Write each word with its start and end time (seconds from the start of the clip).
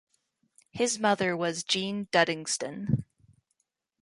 His 0.71 0.97
mother 0.97 1.37
was 1.37 1.63
Jean 1.63 2.07
Duddingston. 2.07 3.03